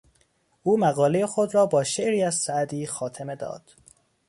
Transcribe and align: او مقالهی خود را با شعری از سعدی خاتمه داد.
او 0.63 0.77
مقالهی 0.77 1.25
خود 1.25 1.55
را 1.55 1.65
با 1.65 1.83
شعری 1.83 2.23
از 2.23 2.35
سعدی 2.35 2.87
خاتمه 2.87 3.35
داد. 3.35 3.71